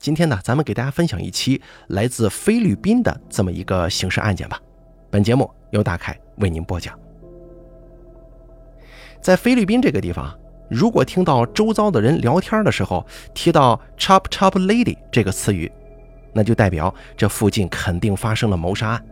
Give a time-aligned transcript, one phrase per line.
[0.00, 4.58] 今天呢，咱们给大家分享一期来自菲律宾的这么一个刑事案件吧。
[5.10, 6.98] 本节目由大凯为您播讲。
[9.20, 10.34] 在菲律宾这个地方，
[10.70, 15.70] 如果听到周遭的人聊天的时候提到 “chop chop lady” 这个词语，
[16.32, 19.04] 那就代表这附近肯定发生了谋杀案，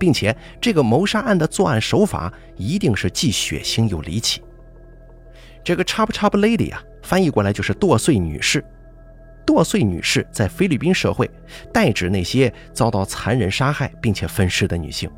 [0.00, 4.42] 并且这个谋杀案的作案手法一定是既血腥又离奇。
[5.62, 8.64] 这个 “chop chop lady” 啊，翻译过来就是剁碎女士。
[9.46, 11.30] 剁碎女士在菲律宾社会
[11.72, 15.10] 代指那些遭到残忍杀害并且分尸的女性，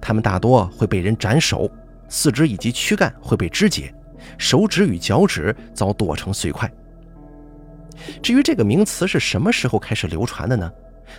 [0.00, 1.70] 她们大多会被人斩首，
[2.08, 3.92] 四肢以及躯干会被肢解，
[4.38, 6.70] 手指与脚趾遭剁成碎块。
[8.22, 10.70] 至于这个名词是什么时候开始流传的呢？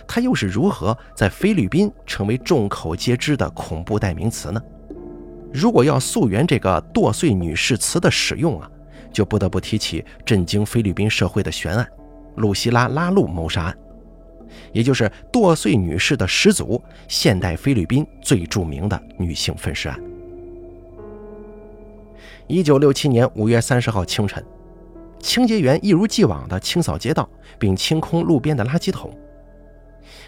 [0.08, 4.60] 它又是如何在菲律宾成为众口皆知的恐怖代名词呢？
[5.52, 8.70] 如果要溯源这个“剁碎女士”词的使用啊，
[9.12, 11.86] 就不得不提起震惊菲律宾社会的悬案。
[12.36, 13.78] 露西拉·拉路谋杀案，
[14.72, 19.98] 也就是剁碎女士的始祖，现代菲律宾最著名的女性分尸案。
[22.46, 24.44] 一九六七年五月三十号清晨，
[25.18, 29.16] 清洁员一如既往地清扫街道，并清空路边的垃圾桶。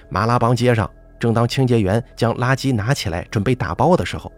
[0.09, 4.33] 马拉邦街上，正当清洁员将垃圾拿起来准备打包的时候，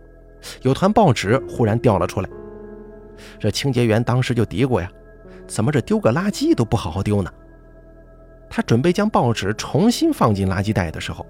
[0.63, 2.31] 有团报纸忽然掉了出来。
[3.39, 4.91] 这清洁员当时就嘀咕呀
[5.47, 7.33] ：“怎么这丢个垃圾都不好好丢呢？”
[8.49, 11.27] 他准备将报纸重新放进垃圾袋的时候，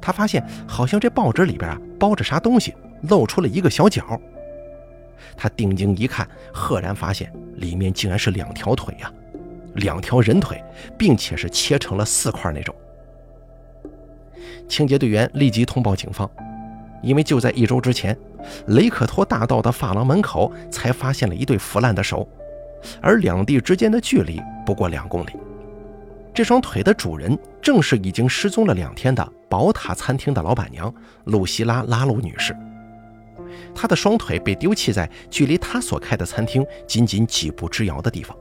[0.00, 4.20] 他发现好像这报纸里边啊包着啥东西，露出了一个小角。
[5.36, 9.12] 他定睛一看，赫然发现里面竟然是两条腿呀，
[9.74, 10.62] 两条人腿，
[10.98, 12.74] 并且是切成了四块那种。
[14.68, 16.28] 清洁队员立即通报警方，
[17.02, 18.16] 因为就在一周之前，
[18.68, 22.26] 雷克托大道的发廊门口才发现了一对腐烂的手，
[23.00, 25.30] 而两地之间的距离不过两公里。
[26.36, 32.54] 这双腿的主人正是已经失踪了两天的宝塔餐厅的老板娘露西拉·拉鲁女士。
[33.74, 38.36] 她的双腿被丢弃在距离她所开的餐厅仅仅几步之遥的地方。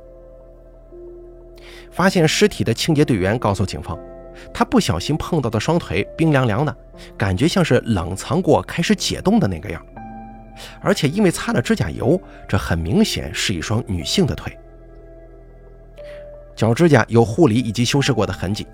[1.90, 3.98] 发现尸体的清洁队员告诉警方，
[4.54, 6.78] 他不小心碰到的双腿冰凉凉的，
[7.18, 9.82] 感觉像是冷藏过开始解冻的那个样，
[10.82, 14.54] 而且因为擦了指甲油，这很明显是一双女性的腿。
[16.56, 18.66] 脚指甲有护理以及修饰过的痕迹，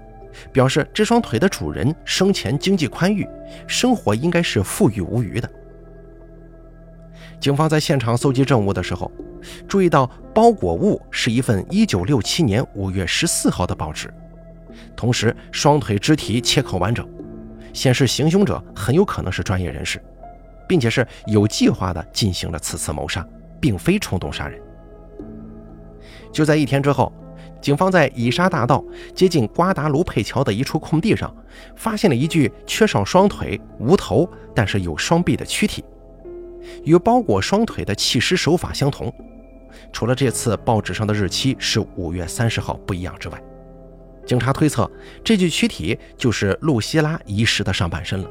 [0.51, 3.27] 表示这双腿的主人生前经济宽裕，
[3.67, 5.49] 生活应该是富裕无余的。
[7.39, 9.11] 警方在现场搜集证物的时候，
[9.67, 14.13] 注意到包裹物是一份1967年5月14号的报纸，
[14.95, 17.07] 同时双腿肢体切口完整，
[17.73, 19.99] 显示行凶者很有可能是专业人士，
[20.67, 23.27] 并且是有计划的进行了此次谋杀，
[23.59, 24.61] 并非冲动杀人。
[26.31, 27.11] 就在一天之后。
[27.61, 28.83] 警方在以沙大道
[29.13, 31.33] 接近瓜达卢佩桥的一处空地上，
[31.75, 35.83] 发现了一具缺少双腿、无头但是有双臂的躯体，
[36.83, 39.13] 与包裹双腿的弃尸手法相同。
[39.93, 43.41] 除了这次报纸上的日期是五月三十号不一样之外，
[44.25, 44.89] 警察推测
[45.23, 48.29] 这具躯体就是露西拉遗失的上半身了。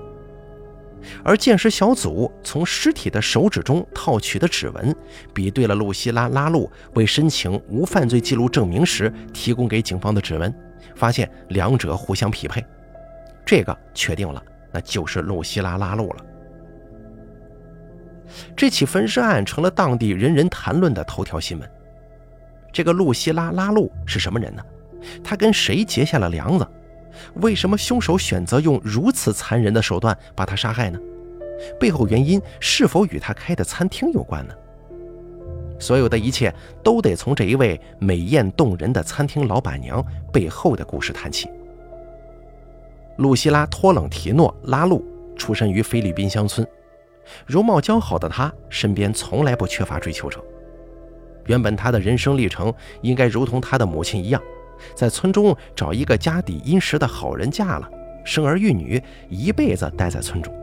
[1.25, 4.95] 而鉴识小组从尸体的手指中套取的指纹，
[5.35, 10.55] 比对了露西拉·拉路为申请无犯罪记录证明时提供给警方的指纹，
[10.95, 12.65] 发现两者互相匹配。
[13.45, 16.25] 这个确定了，那就是露西拉·拉路了。
[18.57, 21.71] 这起分尸案成了当地人人谈论的头条新闻。
[22.73, 24.63] 这个露西拉·拉路是什么人呢？
[25.25, 26.69] 他跟谁结下了梁子？
[27.35, 30.99] 为什么凶手选择用如此残忍的手段把他杀害呢？
[31.79, 34.55] 背后原因是否与他开的餐厅有关呢？
[35.79, 41.49] 所有的一切都得从这一位美艳动人的餐厅老板娘背后的故事谈起。
[43.17, 45.05] 露西拉·托冷提诺·拉路
[45.37, 46.67] 出身于菲律宾乡村，
[47.47, 50.43] 容貌姣好的她身边从来不缺乏追求者。
[51.47, 54.41] 原本她的人生历程应该如同她的母亲一样。
[54.95, 57.89] 在村中找一个家底殷实的好人嫁了，
[58.25, 60.55] 生儿育女，一辈子待在村中。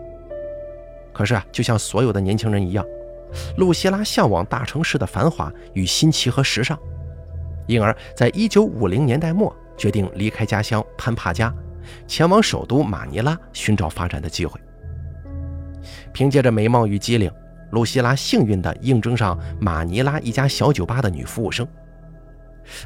[1.14, 2.86] 可是啊，就像所有的年轻人一样，
[3.58, 6.78] 露西拉向往大城市的繁华与新奇和时尚，
[7.66, 11.54] 因而，在一九五零年代末决定离开家乡潘帕加，
[12.08, 14.60] 前往首都马尼拉寻找发展的机会。
[16.13, 17.31] 凭借着美貌与机灵，
[17.72, 21.68] 露西拉幸运地应征上马尼拉一家小酒吧的女服务生。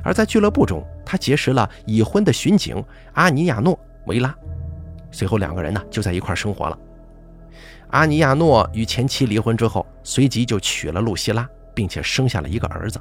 [0.03, 2.83] 而在俱乐部中，他结识了已婚的巡警
[3.13, 3.75] 阿尼亚诺·
[4.05, 4.35] 维拉，
[5.11, 6.77] 随后两个人呢就在一块生活了。
[7.89, 12.99] 阿尼亚诺与前妻离婚之后，随即就娶了露西拉，并且生下了一个儿子。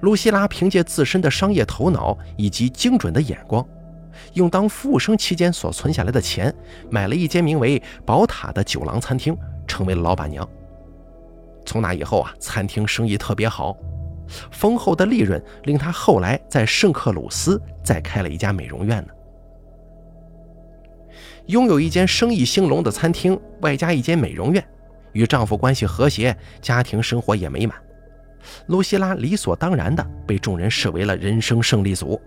[0.00, 3.64] 露西拉凭借自身的商业头脑以及精准的眼光，
[4.34, 6.54] 用当服务生期间所存下来的钱，
[6.90, 9.36] 买了一间名为“宝塔”的酒廊餐厅，
[9.66, 10.48] 成为了老板娘。
[11.66, 13.76] 从那以后啊，餐厅生意特别好，
[14.50, 19.12] 丰厚的利润令他后来在圣克鲁斯再开了一家美容院呢。
[21.46, 24.62] 拥有一间生意兴隆的餐厅，外加一间美容院，
[25.12, 27.76] 与丈夫关系和谐，家庭生活也美满。
[28.66, 32.20] 露西拉理所当然地被众人视为了人生胜利组。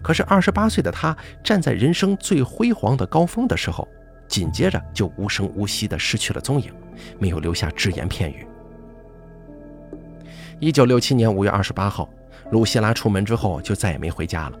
[0.00, 3.88] 可是，二十八岁的她站在人生最辉煌的高峰的时候，
[4.28, 6.72] 紧接着就无声无息地失去了踪影，
[7.18, 8.46] 没有留下只言片语。
[10.64, 12.08] 一九六七年五月二十八号，
[12.50, 14.58] 露西拉出门之后就再也没回家了。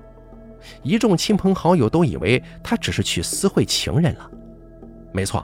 [0.82, 4.30] 一众亲朋好友都以为她只是去私会情人了。
[5.14, 5.42] 没错，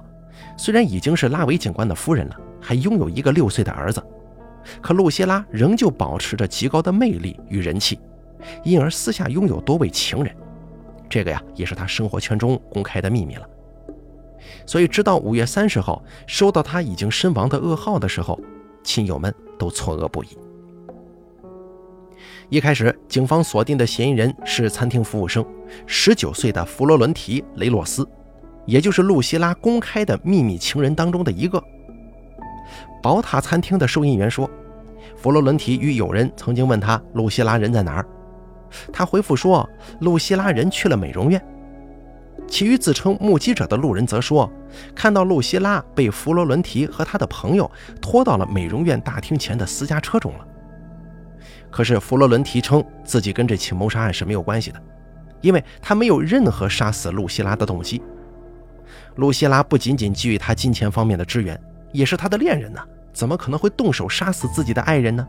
[0.59, 4.05] 虽然已经是拉维警官的夫人了，还拥有一个六岁的儿子。
[4.83, 7.99] 可露西拉仍旧保持着极高的魅力与人气，
[8.63, 10.37] 因而私下拥有多位情人，
[11.09, 13.49] 这个呀也是她生活圈中公开的秘密了。
[14.67, 18.39] 所以，直到五月三十号收到她已经身亡的噩耗的时候，
[18.85, 20.37] 亲友们都错愕不已。
[22.51, 25.47] 一开始，警方锁定的嫌疑人是餐厅服务生，
[25.87, 28.05] 十九岁的弗罗伦提·雷洛斯，
[28.67, 31.63] 也就是露西拉公开的秘密情人当中的一个。
[33.01, 34.51] 宝塔餐厅的收银员说
[35.17, 38.07] ：“弗洛伦提与友人曾经问他露西拉人在哪儿，
[38.93, 39.69] 他回复说
[40.01, 41.41] 露西拉人去了美容院。
[42.49, 44.51] 其余自称目击者的路人则说，
[44.93, 47.71] 看到露西拉被弗罗伦提和他的朋友
[48.03, 50.47] 拖到了美容院大厅前的私家车中了。
[51.71, 54.83] 可是弗洛伦提称自己跟这起谋杀案是没有关系的，
[55.41, 58.03] 因为他没有任何杀死露西拉的动机。
[59.17, 61.61] 露西拉不仅仅给予他金钱方面的支援。”
[61.93, 62.81] 也是他的恋人呢，
[63.13, 65.27] 怎么可能会动手杀死自己的爱人呢？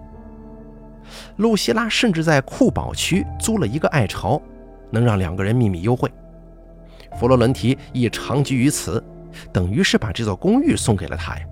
[1.37, 4.39] 露西拉甚至在库堡区租了一个爱巢，
[4.91, 6.07] 能让两个人秘密幽会。
[7.17, 9.03] 弗洛伦提亦长居于此，
[9.51, 11.45] 等于是把这座公寓送给了他呀。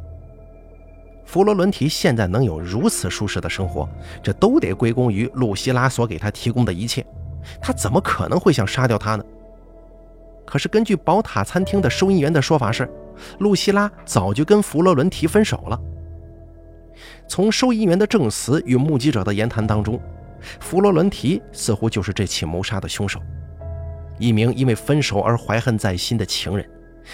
[1.30, 3.88] 弗罗伦提现在能有如此舒适的生活，
[4.24, 7.06] 这都得归功于露西拉所给他提供的一切。
[7.62, 9.24] 他怎么可能会想杀掉他呢？
[10.44, 12.90] 可是根据宝塔餐厅的收银员的说法是。
[13.40, 15.80] 露西拉早就跟弗洛伦提分手了。
[17.28, 20.02] 从收银员的证词与目击者的言谈当中，
[20.60, 23.20] 弗洛伦提似乎就是这起谋杀的凶手，
[24.18, 26.68] 一名因为分手而怀恨在心的情人，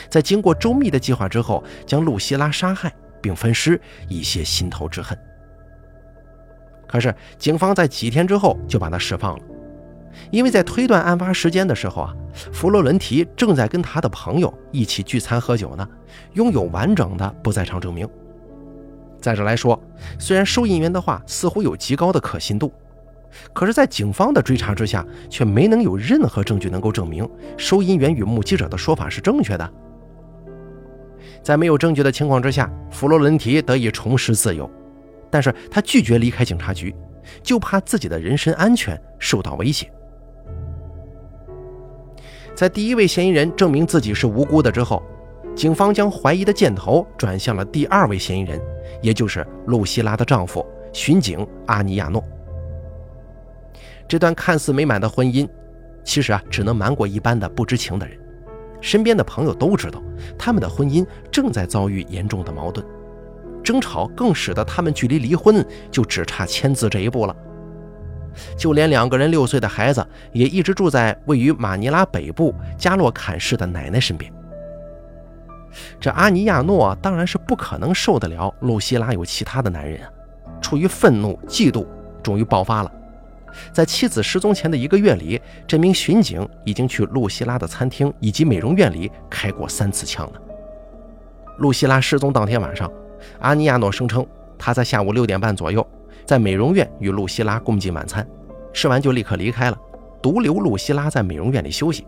[0.08, 2.94] 在经过周密的计划之后，将露西拉杀害
[3.25, 5.18] 并分尸，以泄心头之恨。
[6.88, 9.44] 可是，警方在几天之后就把他释放了。
[10.30, 12.16] 因为在推断案发时间的时候啊，
[12.54, 15.89] 弗洛伦提正在跟他的朋友一起聚餐喝酒呢，
[16.33, 18.07] 拥有完整的不在场证明。
[19.19, 19.81] 再者来说，
[20.19, 22.71] 虽然收银员的话似乎有极高的可信度，
[23.51, 29.74] 可是，在警方的追查之下，却没能有任何证据能够证明收银员与目击者的说法是正确的。
[31.45, 34.68] 在没有证据的情况之下，弗洛伦提得以重拾自由，
[35.30, 36.92] 但是他拒绝离开警察局，
[37.44, 39.88] 就怕自己的人身安全受到威胁。
[42.56, 45.03] 在第一位嫌疑人证明自己是无辜的之后，
[45.56, 48.59] 警方将怀疑的箭头转向了第二位嫌疑人，
[49.03, 52.24] 也就是露西拉的丈夫巡警阿尼亚诺。
[54.07, 55.47] 这段看似美满的婚姻，
[56.03, 58.18] 其实啊只能瞒过一般的不知情的人。
[58.82, 60.02] 身边的朋友都知道，
[60.38, 62.86] 他们的婚姻正在遭遇严重的矛盾，
[63.64, 67.36] 争吵更使得他们距离离婚就只差签字这一步了。
[68.58, 74.32] 就连两个人六岁的孩子也一直住在位于马尼拉北部加洛坎市的奶奶身边。
[76.00, 80.10] 这阿尼亚诺当然是不可能受得了露西拉有其他的男人啊！
[80.62, 81.86] 出于愤怒、嫉妒，
[82.22, 82.92] 终于爆发了。
[83.71, 90.42] 在妻子失踪前的一个月里，这名巡警已经去露西拉的餐厅以及美容院里开过三次枪了。
[91.57, 92.92] 露西拉失踪当天晚上，
[93.40, 94.26] 阿尼亚诺声称
[94.57, 95.85] 他在下午六点半左右。
[96.26, 98.28] 在美容院与露西拉共进晚餐，
[98.74, 99.78] 吃完就立刻离开了，
[100.24, 102.07] 独留露西拉在美容院里休息。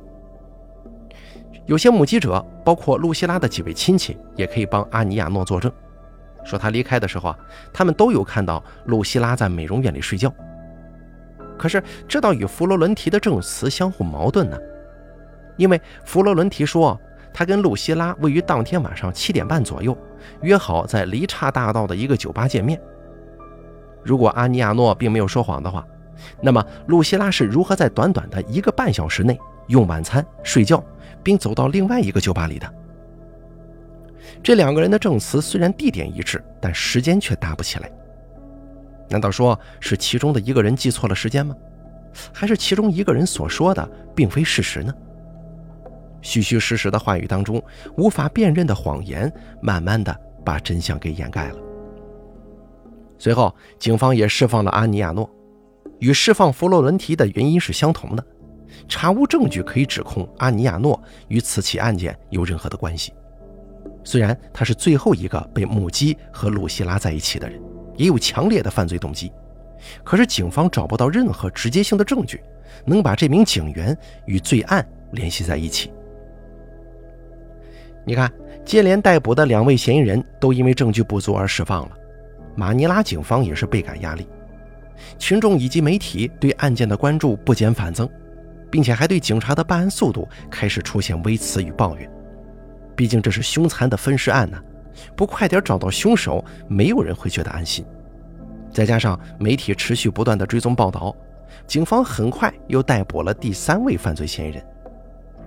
[1.67, 5.71] 有些目击者，包括露西拉的几位亲戚，也可以帮阿尼亚诺作证，
[6.43, 7.37] 说他离开的时候啊，
[7.71, 10.33] 他们都有看到露西拉在美容院里睡觉。
[11.57, 14.57] 可是这倒与弗罗伦提的证词相互矛盾呢，
[15.55, 16.99] 因为弗罗伦提说
[17.33, 19.97] 他跟露西拉位于当天晚上七点半左右
[20.41, 22.79] 约好在离岔大道的一个酒吧见面。
[24.03, 25.85] 如果阿尼亚诺并没有说谎的话，
[26.41, 30.83] 那么露西拉是如何在短短的一个半小时内用晚餐、睡觉，
[31.21, 32.73] 并走到另外一个酒吧里的？
[34.41, 37.91] 这两个人的证词虽然地点一致，但时间却搭不起来。
[39.09, 41.55] 难道说是其中的一个人记错了时间吗？
[42.33, 44.93] 还是其中一个人所说的并非事实呢？
[46.21, 47.63] 虚虚实实的话语当中，
[47.95, 51.57] 无法辨认的谎言，慢慢的把真相给掩盖了。
[53.19, 55.29] 随后，警方也释放了阿尼亚诺，
[55.99, 58.25] 与释放弗洛伦提的原因是相同的，
[58.87, 63.13] 查无证据可以指控阿尼亚诺与此起案件有任何的关系。
[64.03, 67.61] 虽然他是最后一个被目击和露西拉在一起的人，
[67.97, 69.31] 也有强烈的犯罪动机，
[70.03, 72.41] 可是警方找不到任何直接性的证据，
[72.85, 75.91] 能把这名警员与罪案联系在一起。
[78.05, 78.31] 你看，
[78.63, 81.97] 接连逮捕的两位嫌疑人都因为证据不足而释放了。
[82.55, 84.25] 马尼拉警方也是倍感压力，
[85.19, 88.09] 群众以及媒体对案件的关注不减反增，
[88.71, 92.09] 并且还对警察的办案速度开始出现微词与抱怨。
[92.95, 94.57] 毕竟这是凶残的分尸案呢，
[95.15, 97.85] 不快点找到凶手，没有人会觉得安心。
[98.71, 101.15] 再加上媒体持续不断的追踪报道，
[101.65, 104.63] 警方很快又逮捕了第三位犯罪嫌疑人。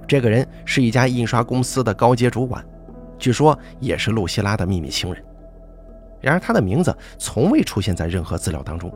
[0.07, 2.64] 这个人是一家印刷公司的高阶主管，
[3.19, 5.25] 据说也是露西拉的秘密情人。
[6.21, 8.92] 然而，他的名字从未出现在任何资料当中。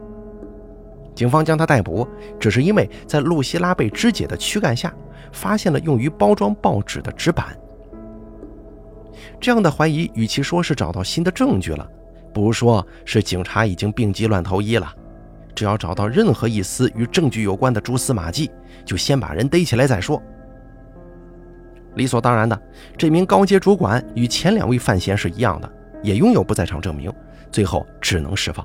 [1.15, 2.09] 警方将他逮捕，
[2.41, 4.93] 只是因为在露西拉被肢解的躯干下
[5.31, 7.57] 发现了用于包装报纸的纸板。
[9.41, 11.89] 这样的怀疑，与其说是找到新的证据了，
[12.33, 14.93] 不如说是警察已经病急乱投医了。
[15.55, 18.51] 只要找到任何一丝与证据有关的蛛丝马迹，
[18.85, 20.21] 就先把人逮起来再说。
[21.95, 22.61] 理所当然的，
[22.97, 25.71] 这名高阶主管与前两位犯嫌是一样的。
[26.03, 27.11] 也拥有不在场证明，
[27.51, 28.63] 最后只能释放。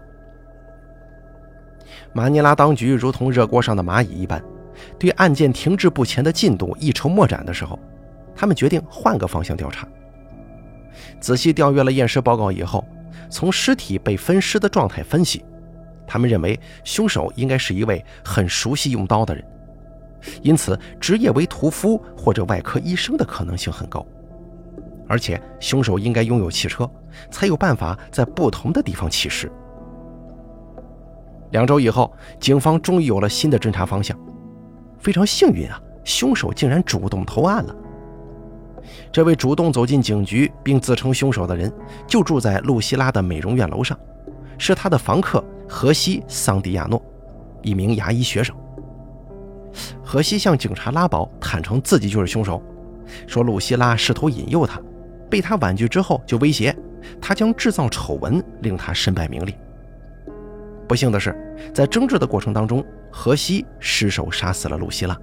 [2.12, 4.44] 马尼拉当局如同热锅上的蚂蚁一般，
[4.98, 7.80] 对案件停滞不前的进度一筹莫展的时候，
[8.36, 9.88] 他们决定换个方向调查。
[11.20, 12.86] 仔细调阅了验尸报告以后，
[13.30, 15.44] 从尸体被分尸的状态分析，
[16.08, 19.44] 他们认为凶手应该是一位很熟悉用刀的人，
[20.42, 24.06] 因此职业为屠夫或者外科医生的可能性很高。
[25.08, 26.88] 而且凶手应该拥有汽车，
[27.32, 29.52] 才有办法在不同的地方弃尸。
[31.50, 34.16] 两周以后，警方终于有了新的侦查方向。
[35.00, 37.76] 非常幸运啊，凶手竟然主动投案了。
[39.12, 41.72] 这位主动走进警局并自称凶手的人，
[42.08, 43.98] 就住在露西拉的美容院楼上，
[44.58, 47.02] 是他的房客荷西·桑迪亚诺，
[47.62, 48.56] 一名牙医学生。
[50.04, 52.62] 荷西向警察拉保，坦诚自己就是凶手，
[53.28, 54.82] 说露西拉试图引诱他。
[55.30, 56.76] 被他婉拒之后，就威胁
[57.22, 59.56] 他将制造丑闻，令他身败名裂。
[60.88, 61.36] 不幸的是，
[61.72, 65.16] 在争执的过程当中，荷西失手杀死了露西拉。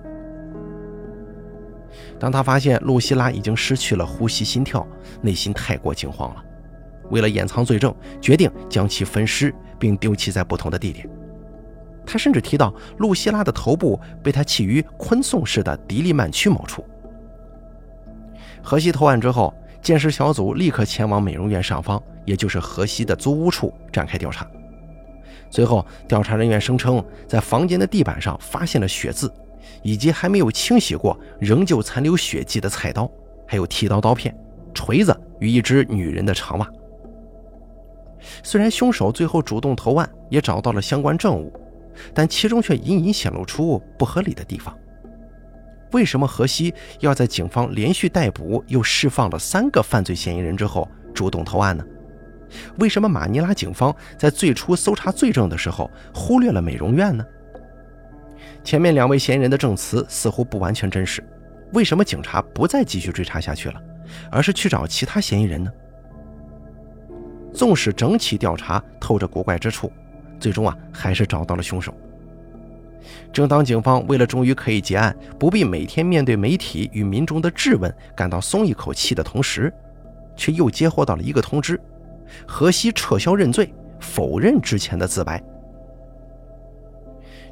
[2.19, 4.87] 当他发现露西拉已经失去了呼吸、心跳，
[5.21, 6.43] 内心太过惊慌了。
[7.11, 11.09] 为了掩藏罪证，决定将其分尸并丢弃在不同的地点。
[12.07, 16.85] 他甚至提到，露西拉的头部被他弃于昆宋市的迪利曼区某处。
[18.63, 19.53] 荷西投案之后。
[19.83, 24.45] 鉴识小组立刻前往美容院上方，也就是荷西的租屋处展开调查。
[25.49, 29.33] 随后，调查人员声称，在房间的地板上发现了血渍，
[29.83, 33.11] 以及还没有清洗过、仍旧残留血迹的菜刀，
[33.47, 34.37] 还有剃刀刀片、
[34.75, 36.69] 锤子与一只女人的长袜。
[38.43, 41.53] 虽然凶手最后主动投案，也找到了相关证物，
[42.13, 44.77] 但其中却隐隐显露出不合理的地方。
[45.93, 51.85] 为什么荷西要在警方连续逮捕又释放了三个犯罪嫌疑人之后主动投案呢？
[52.79, 57.25] 为什么马尼拉警方在最初搜查罪证的时候忽略了美容院呢？
[58.67, 61.23] 前面两位嫌疑人的证词似乎不完全真实，
[61.73, 63.81] 为什么警察不再继续追查下去了，
[64.29, 65.71] 而是去找其他嫌疑人呢？
[67.55, 69.93] 纵使整起调查透着古怪之处，
[70.41, 71.95] 最终啊还是找到了凶手。
[73.33, 79.73] 正当警方为了终于可以结案，不必每天面对媒体与民众的质问，感到松一口气的同时，
[80.35, 81.81] 却又接获到了一个通知：
[82.49, 85.41] 何西撤销认罪，否认之前的自白。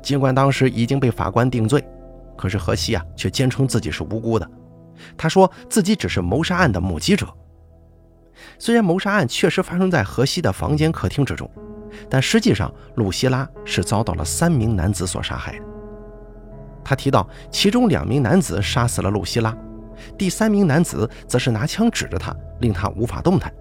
[0.05, 1.85] 尽管当时已经被法官定罪，
[2.37, 4.49] 可是荷西啊却坚称自己是无辜的。
[5.17, 7.27] 他说自己只是谋杀案的目击者。
[8.59, 11.51] 虽然谋杀案确实发生在荷西的房间客厅之中。
[12.11, 15.65] 但实际上，露西拉是遭到了三名男子所杀害的。
[16.85, 19.57] 他提到，其中两名男子杀死了露西拉，
[20.19, 23.53] 第三名男子则是拿枪指着他，令他无法动弹。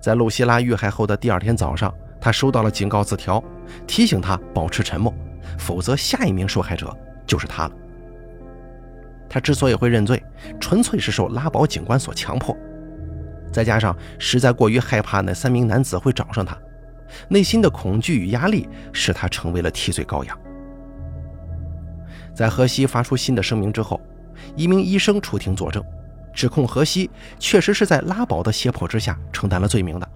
[0.00, 3.42] 在露西拉遇害后的第二天早上，他收到了警告字条，
[3.84, 5.12] 提醒他保持沉默，
[5.58, 7.72] 否则下一名受害者就是他了。
[9.28, 10.22] 他之所以会认罪，
[10.60, 12.56] 纯粹是受拉保警官所强迫。
[13.52, 16.56] 再加上实在过于害怕那三名男子会找上他，
[17.28, 20.38] 内心的恐惧与压力使他成为了替罪羔羊。
[22.32, 24.00] 在荷西发出新的声明之后，
[24.54, 25.84] 一名医生出庭作证，
[26.32, 27.10] 指控荷西
[27.40, 30.08] 确实是在拉宝的胁迫之下承担了罪名的。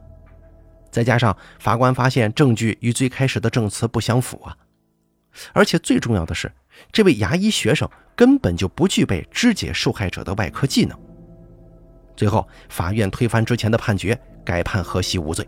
[0.97, 4.57] 再加上法官发现证据与最开始的证词不相符啊，
[5.53, 6.50] 而且最重要的是，
[6.91, 10.99] 这位牙医学生根本就不具备肢解受害者的外科技能。
[12.17, 15.47] 最后，法院推翻之前的判决，改判何西无罪。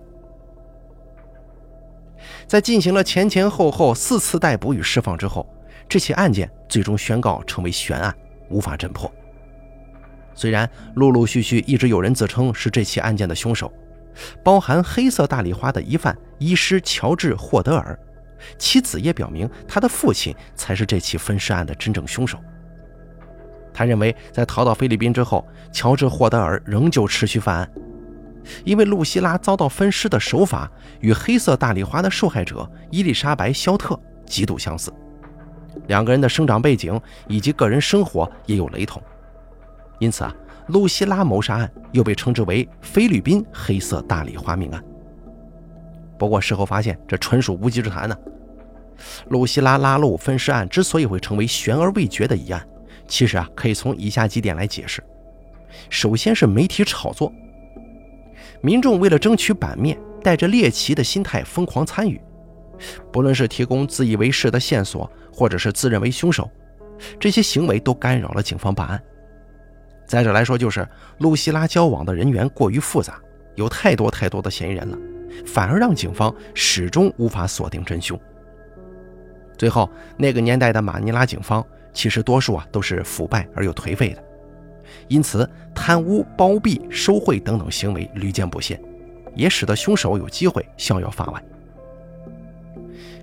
[2.47, 5.51] 在进行了前前后后四次逮捕与释放之后，
[5.89, 8.15] 这起案件最终宣告成为悬案，
[8.51, 9.11] 无法侦破。
[10.35, 13.73] 虽然陆陆续续一直有人自称是这起案件的凶手。
[14.43, 17.99] 包含黑色大丽花的疑犯医师乔治·霍德尔，
[18.59, 22.39] 其子也表明他的父亲才是这起分尸案的真正凶手。
[23.73, 27.71] 他认为，在逃到菲律宾之后，乔治·霍德尔仍旧持续犯案，
[28.65, 30.71] 因为露西拉遭到分尸的手法
[31.01, 34.93] 与黑色大丽花的受害者伊丽莎白·肖特极度相似，
[35.87, 39.01] 两个人的生长背景以及个人生活也有雷同，
[40.01, 40.35] 因此啊。
[40.69, 44.83] 露西拉谋杀案又被称之为菲律宾黑色大丽花命案。
[46.19, 48.17] 不过事后发现，这纯属无稽之谈呢。
[49.29, 52.67] 露西拉拉路分尸案之所以会成为悬而未决的一案，
[53.07, 55.03] 其实啊，可以从以下几点来解释。
[55.89, 57.33] 首先是媒体炒作，
[58.61, 62.21] 民众为了争取版面，带着猎奇的心态疯狂参与，
[63.13, 66.51] 不论是提供自以为是的线索，或者是自认为凶手，
[67.21, 69.01] 这些行为都干扰了警方办案。
[70.09, 70.89] 再者来说，就是
[71.19, 73.21] 露西拉交往的人员过于复杂，
[73.57, 74.99] 有太多太多的嫌疑人了，
[75.47, 78.19] 反而让警方始终无法锁定真凶。
[79.59, 84.25] 最后，那个年代的马尼拉警方其实多数啊都是腐败而又颓废的，
[85.09, 88.81] 因此贪污、包庇、受贿等等行为屡见不鲜，
[89.35, 91.45] 也使得凶手有机会逍遥法外。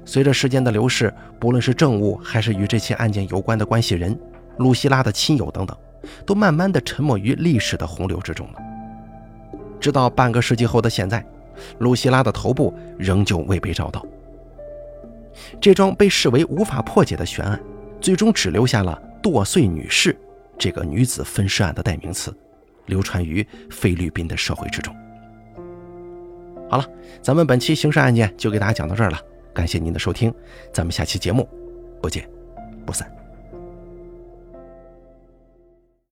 [0.06, 4.16] 随着时间的流逝，不论是证物还是与这起案件有关的关系人、
[4.58, 5.76] 露西拉的亲友等等。
[6.26, 8.60] 都慢慢的沉没于历史的洪流之中了。
[9.80, 11.24] 直到半个世纪后的现在，
[11.80, 14.06] 露西拉的头部仍旧未被找到。
[15.60, 17.60] 这桩被视为无法破解的悬案，
[18.00, 20.18] 最终只留下了“剁碎女士”
[20.58, 22.34] 这个女子分尸案的代名词，
[22.86, 24.96] 流传于菲律宾的社会之中。
[26.70, 26.86] 好了，
[27.22, 29.20] 咱们本期刑事案件就给大家讲到这儿了，
[29.54, 30.34] 感谢您的收听，
[30.74, 31.48] 咱们下期节目
[32.02, 32.28] 不见
[32.86, 33.25] 不散。